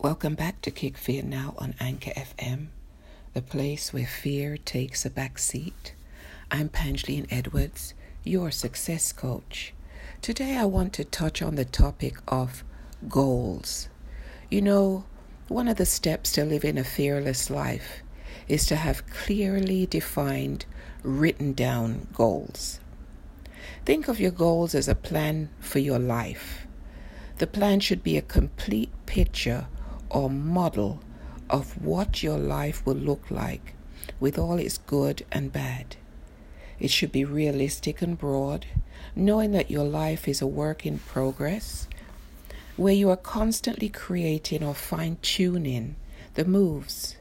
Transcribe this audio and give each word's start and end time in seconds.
Welcome 0.00 0.36
back 0.36 0.62
to 0.62 0.70
Kick 0.70 0.96
Fear 0.96 1.24
Now 1.24 1.54
on 1.58 1.74
Anchor 1.80 2.12
FM, 2.12 2.68
the 3.34 3.42
place 3.42 3.92
where 3.92 4.06
fear 4.06 4.56
takes 4.56 5.04
a 5.04 5.10
back 5.10 5.40
seat. 5.40 5.92
I'm 6.52 6.68
Pangeline 6.68 7.26
Edwards, 7.32 7.94
your 8.22 8.52
success 8.52 9.12
coach. 9.12 9.74
Today 10.22 10.56
I 10.56 10.66
want 10.66 10.92
to 10.92 11.04
touch 11.04 11.42
on 11.42 11.56
the 11.56 11.64
topic 11.64 12.14
of 12.28 12.62
goals. 13.08 13.88
You 14.48 14.62
know, 14.62 15.04
one 15.48 15.66
of 15.66 15.78
the 15.78 15.84
steps 15.84 16.30
to 16.32 16.44
living 16.44 16.78
a 16.78 16.84
fearless 16.84 17.50
life 17.50 18.02
is 18.46 18.66
to 18.66 18.76
have 18.76 19.04
clearly 19.10 19.84
defined, 19.84 20.64
written 21.02 21.54
down 21.54 22.06
goals. 22.14 22.78
Think 23.84 24.06
of 24.06 24.20
your 24.20 24.30
goals 24.30 24.76
as 24.76 24.86
a 24.86 24.94
plan 24.94 25.48
for 25.58 25.80
your 25.80 25.98
life. 25.98 26.68
The 27.38 27.48
plan 27.48 27.80
should 27.80 28.04
be 28.04 28.16
a 28.16 28.22
complete 28.22 28.92
picture 29.04 29.66
or 30.10 30.30
model 30.30 31.00
of 31.50 31.82
what 31.82 32.22
your 32.22 32.38
life 32.38 32.84
will 32.84 32.94
look 32.94 33.30
like 33.30 33.74
with 34.20 34.38
all 34.38 34.58
its 34.58 34.78
good 34.78 35.24
and 35.30 35.52
bad. 35.52 35.96
It 36.78 36.90
should 36.90 37.12
be 37.12 37.24
realistic 37.24 38.02
and 38.02 38.16
broad, 38.16 38.66
knowing 39.16 39.52
that 39.52 39.70
your 39.70 39.84
life 39.84 40.28
is 40.28 40.40
a 40.40 40.46
work 40.46 40.86
in 40.86 40.98
progress 40.98 41.88
where 42.76 42.94
you 42.94 43.10
are 43.10 43.16
constantly 43.16 43.88
creating 43.88 44.62
or 44.62 44.74
fine 44.74 45.18
tuning 45.20 45.96
the 46.34 46.44
moves. 46.44 47.16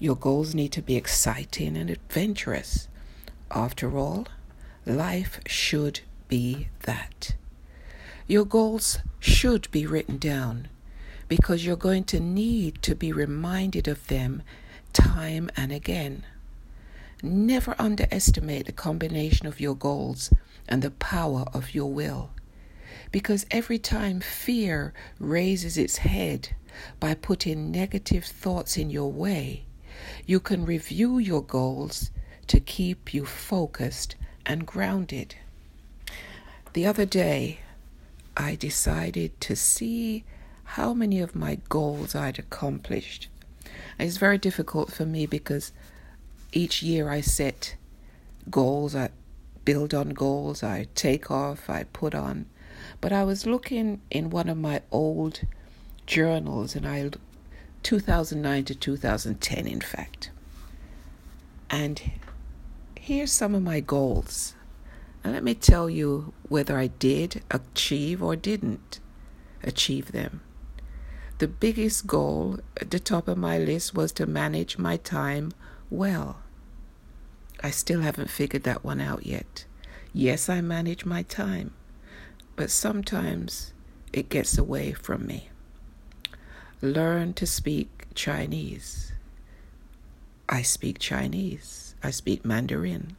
Your 0.00 0.16
goals 0.16 0.54
need 0.54 0.72
to 0.72 0.82
be 0.82 0.96
exciting 0.96 1.76
and 1.76 1.88
adventurous. 1.88 2.88
After 3.52 3.96
all, 3.96 4.26
life 4.84 5.40
should 5.46 6.00
be 6.26 6.68
that. 6.82 7.34
Your 8.26 8.44
goals 8.44 8.98
should 9.20 9.70
be 9.70 9.86
written 9.86 10.18
down 10.18 10.68
because 11.28 11.64
you're 11.64 11.76
going 11.76 12.04
to 12.04 12.18
need 12.20 12.82
to 12.82 12.94
be 12.94 13.12
reminded 13.12 13.86
of 13.86 14.06
them 14.06 14.42
time 14.92 15.50
and 15.56 15.70
again. 15.70 16.24
Never 17.22 17.74
underestimate 17.78 18.66
the 18.66 18.72
combination 18.72 19.46
of 19.46 19.60
your 19.60 19.74
goals 19.74 20.32
and 20.68 20.82
the 20.82 20.90
power 20.90 21.44
of 21.52 21.74
your 21.74 21.92
will. 21.92 22.30
Because 23.12 23.46
every 23.50 23.78
time 23.78 24.20
fear 24.20 24.92
raises 25.18 25.76
its 25.76 25.98
head 25.98 26.50
by 27.00 27.14
putting 27.14 27.70
negative 27.70 28.24
thoughts 28.24 28.76
in 28.76 28.90
your 28.90 29.10
way, 29.10 29.64
you 30.26 30.40
can 30.40 30.64
review 30.64 31.18
your 31.18 31.42
goals 31.42 32.10
to 32.46 32.60
keep 32.60 33.12
you 33.12 33.24
focused 33.26 34.14
and 34.46 34.66
grounded. 34.66 35.34
The 36.72 36.86
other 36.86 37.04
day, 37.06 37.60
I 38.36 38.54
decided 38.54 39.40
to 39.42 39.56
see 39.56 40.24
how 40.72 40.92
many 40.92 41.18
of 41.18 41.34
my 41.34 41.58
goals 41.70 42.14
I'd 42.14 42.38
accomplished. 42.38 43.28
it's 43.98 44.18
very 44.18 44.36
difficult 44.36 44.92
for 44.92 45.06
me 45.06 45.24
because 45.24 45.72
each 46.52 46.82
year 46.82 47.08
I 47.08 47.22
set 47.22 47.74
goals, 48.50 48.94
I 48.94 49.08
build 49.64 49.94
on 49.94 50.10
goals, 50.10 50.62
I 50.62 50.86
take 50.94 51.30
off, 51.30 51.70
I 51.70 51.84
put 51.84 52.14
on. 52.14 52.46
But 53.00 53.12
I 53.12 53.24
was 53.24 53.46
looking 53.46 54.02
in 54.10 54.28
one 54.28 54.50
of 54.50 54.58
my 54.58 54.82
old 54.90 55.40
journals, 56.06 56.76
and 56.76 56.86
I 56.86 57.10
2009 57.82 58.64
to 58.66 58.74
2010, 58.74 59.66
in 59.66 59.80
fact. 59.80 60.30
And 61.70 62.10
here's 63.00 63.32
some 63.32 63.54
of 63.54 63.62
my 63.62 63.80
goals. 63.80 64.54
And 65.24 65.32
let 65.32 65.42
me 65.42 65.54
tell 65.54 65.88
you 65.88 66.34
whether 66.46 66.78
I 66.78 66.88
did 66.88 67.42
achieve 67.50 68.22
or 68.22 68.36
didn't 68.36 69.00
achieve 69.62 70.12
them. 70.12 70.42
The 71.38 71.46
biggest 71.48 72.08
goal 72.08 72.58
at 72.80 72.90
the 72.90 72.98
top 72.98 73.28
of 73.28 73.38
my 73.38 73.58
list 73.58 73.94
was 73.94 74.10
to 74.12 74.26
manage 74.26 74.76
my 74.76 74.96
time 74.96 75.52
well. 75.88 76.40
I 77.62 77.70
still 77.70 78.00
haven't 78.00 78.30
figured 78.30 78.64
that 78.64 78.84
one 78.84 79.00
out 79.00 79.24
yet. 79.24 79.64
Yes, 80.12 80.48
I 80.48 80.60
manage 80.60 81.04
my 81.04 81.22
time, 81.22 81.74
but 82.56 82.70
sometimes 82.70 83.72
it 84.12 84.28
gets 84.28 84.58
away 84.58 84.92
from 84.92 85.26
me. 85.26 85.50
Learn 86.82 87.34
to 87.34 87.46
speak 87.46 88.06
Chinese. 88.14 89.12
I 90.48 90.62
speak 90.62 90.98
Chinese. 90.98 91.94
I 92.02 92.10
speak 92.10 92.44
Mandarin. 92.44 93.16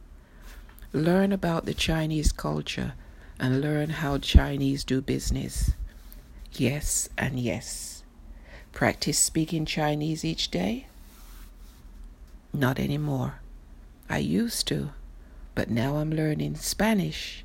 Learn 0.92 1.32
about 1.32 1.64
the 1.64 1.74
Chinese 1.74 2.32
culture 2.32 2.94
and 3.38 3.62
learn 3.62 3.88
how 3.88 4.18
Chinese 4.18 4.84
do 4.84 5.00
business. 5.00 5.72
Yes, 6.52 7.08
and 7.16 7.40
yes. 7.40 7.99
Practice 8.72 9.18
speaking 9.18 9.66
Chinese 9.66 10.24
each 10.24 10.50
day? 10.50 10.86
Not 12.52 12.78
anymore. 12.78 13.40
I 14.08 14.18
used 14.18 14.66
to, 14.68 14.90
but 15.54 15.70
now 15.70 15.96
I'm 15.96 16.10
learning 16.10 16.56
Spanish 16.56 17.44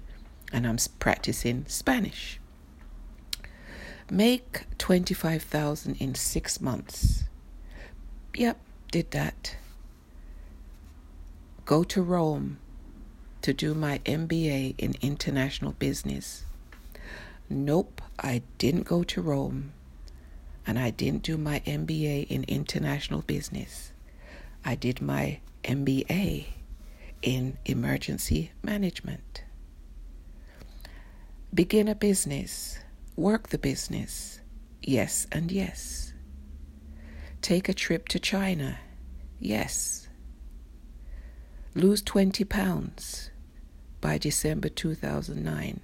and 0.54 0.66
I'm 0.66 0.78
practicing 1.00 1.66
Spanish. 1.68 2.40
Make 4.10 4.66
25,000 4.78 5.96
in 5.96 6.16
6 6.16 6.62
months. 6.62 7.24
Yep, 8.36 8.58
did 8.92 9.12
that. 9.12 9.58
Go 11.66 11.84
to 11.84 12.02
Rome 12.02 12.60
to 13.42 13.54
do 13.54 13.74
my 13.74 14.00
MBA 14.06 14.76
in 14.78 14.96
international 15.02 15.74
business. 15.74 16.46
Nope, 17.50 18.02
I 18.20 18.44
didn't 18.58 18.84
go 18.84 19.04
to 19.04 19.22
Rome 19.22 19.74
and 20.68 20.80
I 20.80 20.90
didn't 20.90 21.24
do 21.24 21.38
my 21.38 21.60
MBA 21.62 22.28
in 22.28 22.44
international 22.46 23.22
business. 23.22 23.92
I 24.64 24.76
did 24.76 25.02
my 25.02 25.40
MBA 25.64 26.46
in 27.22 27.58
emergency 27.66 28.52
management. 28.64 29.44
Begin 31.54 31.88
a 31.88 31.96
business, 31.96 32.80
work 33.16 33.50
the 33.50 33.58
business, 33.58 34.42
yes 34.82 35.28
and 35.32 35.52
yes. 35.52 36.14
Take 37.42 37.70
a 37.70 37.74
trip 37.74 38.08
to 38.10 38.20
China, 38.20 38.80
yes. 39.40 40.08
Lose 41.76 42.02
20 42.02 42.44
pounds 42.46 43.30
by 44.02 44.18
December 44.18 44.70
2009. 44.70 45.80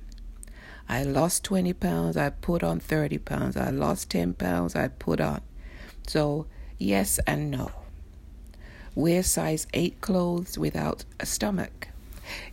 I 0.88 1.04
lost 1.04 1.44
20 1.46 1.74
pounds, 1.74 2.18
I 2.18 2.30
put 2.30 2.64
on 2.64 2.80
30 2.80 3.18
pounds. 3.20 3.56
I 3.56 3.70
lost 3.70 4.10
10 4.10 4.34
pounds, 4.34 4.76
I 4.76 4.90
put 4.90 5.22
on. 5.22 5.42
So, 6.08 6.48
yes 6.78 7.20
and 7.26 7.50
no. 7.50 7.72
Wear 8.94 9.24
size 9.24 9.68
8 9.74 10.02
clothes 10.02 10.58
without 10.58 11.06
a 11.20 11.26
stomach. 11.26 11.88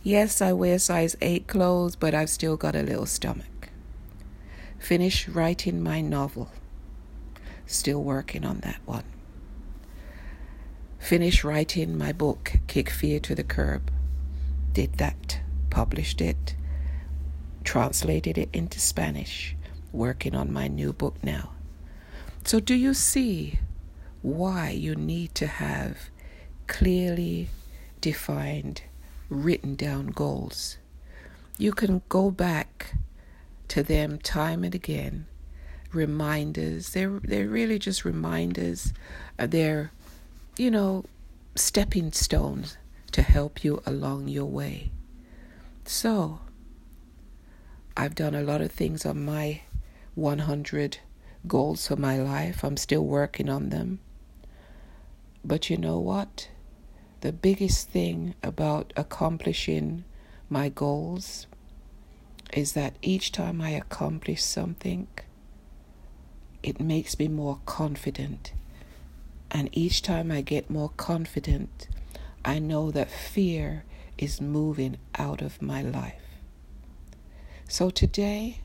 Yes, 0.03 0.41
I 0.41 0.53
wear 0.53 0.79
size 0.79 1.17
8 1.21 1.47
clothes, 1.47 1.95
but 1.95 2.13
I've 2.13 2.29
still 2.29 2.55
got 2.55 2.75
a 2.75 2.83
little 2.83 3.05
stomach. 3.05 3.69
Finish 4.77 5.27
writing 5.27 5.81
my 5.81 5.99
novel. 5.99 6.49
Still 7.65 8.01
working 8.01 8.45
on 8.45 8.61
that 8.61 8.79
one. 8.85 9.03
Finish 10.97 11.43
writing 11.43 11.97
my 11.97 12.13
book, 12.13 12.53
Kick 12.67 12.89
Fear 12.89 13.19
to 13.21 13.35
the 13.35 13.43
Curb. 13.43 13.91
Did 14.71 14.93
that. 14.93 15.41
Published 15.69 16.21
it 16.21 16.55
translated 17.69 18.35
it 18.35 18.49
into 18.51 18.79
Spanish, 18.79 19.55
working 19.91 20.33
on 20.33 20.51
my 20.51 20.67
new 20.67 20.91
book 20.91 21.15
now. 21.21 21.51
So, 22.43 22.59
do 22.59 22.73
you 22.73 22.95
see 22.95 23.59
why 24.23 24.71
you 24.71 24.95
need 24.95 25.35
to 25.35 25.45
have 25.45 26.09
clearly 26.65 27.49
defined, 28.01 28.81
written 29.29 29.75
down 29.75 30.07
goals? 30.07 30.79
You 31.59 31.71
can 31.71 32.01
go 32.09 32.31
back 32.31 32.95
to 33.67 33.83
them 33.83 34.17
time 34.17 34.63
and 34.63 34.73
again. 34.73 35.27
Reminders, 35.93 36.93
they're, 36.93 37.19
they're 37.23 37.47
really 37.47 37.77
just 37.77 38.03
reminders. 38.03 38.93
Uh, 39.37 39.45
they're, 39.45 39.91
you 40.57 40.71
know, 40.71 41.05
stepping 41.53 42.13
stones 42.13 42.79
to 43.11 43.21
help 43.21 43.63
you 43.63 43.83
along 43.85 44.27
your 44.27 44.45
way. 44.45 44.89
So, 45.85 46.39
I've 47.99 48.15
done 48.15 48.33
a 48.33 48.43
lot 48.43 48.61
of 48.61 48.71
things 48.71 49.05
on 49.05 49.25
my 49.25 49.59
100 50.15 50.99
goals 51.45 51.85
for 51.85 51.97
my 51.97 52.17
life. 52.17 52.63
I'm 52.63 52.77
still 52.77 53.03
working 53.03 53.49
on 53.49 53.71
them. 53.71 53.99
But 55.43 55.69
you 55.69 55.75
know 55.75 55.99
what? 55.99 56.47
The 57.19 57.33
biggest 57.33 57.89
thing 57.89 58.35
about 58.41 58.93
accomplishing 58.95 60.05
my 60.49 60.69
goals 60.69 61.45
is 62.53 62.71
that 62.71 62.95
each 63.01 63.33
time 63.33 63.59
I 63.59 63.71
accomplish 63.71 64.45
something, 64.45 65.09
it 66.63 66.79
makes 66.79 67.19
me 67.19 67.27
more 67.27 67.59
confident. 67.65 68.53
And 69.51 69.67
each 69.73 70.01
time 70.01 70.31
I 70.31 70.39
get 70.39 70.69
more 70.69 70.91
confident, 70.95 71.89
I 72.45 72.59
know 72.59 72.91
that 72.91 73.11
fear 73.11 73.83
is 74.17 74.39
moving 74.39 74.99
out 75.15 75.41
of 75.41 75.61
my 75.61 75.81
life. 75.81 76.28
So 77.71 77.91
today, 77.91 78.61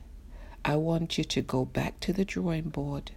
I 0.65 0.77
want 0.77 1.19
you 1.19 1.23
to 1.25 1.41
go 1.43 1.63
back 1.63 1.99
to 1.99 2.11
the 2.11 2.25
drawing 2.25 2.69
board, 2.69 3.11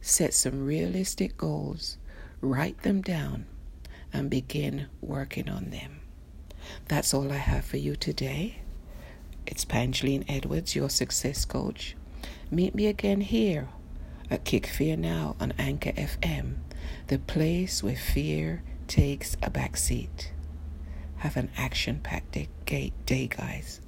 set 0.00 0.32
some 0.32 0.64
realistic 0.64 1.36
goals, 1.36 1.98
write 2.40 2.82
them 2.82 3.02
down, 3.02 3.46
and 4.12 4.30
begin 4.30 4.86
working 5.00 5.48
on 5.48 5.70
them. 5.70 5.98
That's 6.86 7.12
all 7.12 7.32
I 7.32 7.38
have 7.38 7.64
for 7.64 7.76
you 7.76 7.96
today. 7.96 8.60
It's 9.48 9.64
Pangeline 9.64 10.24
Edwards, 10.28 10.76
your 10.76 10.88
success 10.88 11.44
coach. 11.44 11.96
Meet 12.48 12.76
me 12.76 12.86
again 12.86 13.20
here 13.20 13.68
at 14.30 14.44
Kick 14.44 14.68
Fear 14.68 14.96
Now 14.96 15.34
on 15.40 15.52
Anchor 15.58 15.90
FM, 15.90 16.58
the 17.08 17.18
place 17.18 17.82
where 17.82 17.96
fear 17.96 18.62
takes 18.86 19.34
a 19.42 19.50
backseat. 19.50 20.28
Have 21.16 21.36
an 21.36 21.50
action 21.56 21.98
packed 22.00 22.30
day, 22.30 22.92
day, 23.04 23.26
guys. 23.26 23.80